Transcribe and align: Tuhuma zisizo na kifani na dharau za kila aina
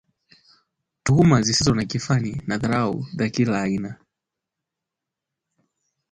Tuhuma 1.03 1.41
zisizo 1.41 1.73
na 1.75 1.85
kifani 1.85 2.41
na 2.47 2.57
dharau 2.57 3.05
za 3.15 3.29
kila 3.29 3.61
aina 3.61 3.95